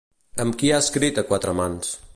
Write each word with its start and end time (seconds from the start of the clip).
Amb 0.45 0.57
qui 0.61 0.71
ha 0.71 0.79
escrit 0.85 1.21
a 1.23 1.27
quatre 1.31 1.57
mans? 1.61 1.95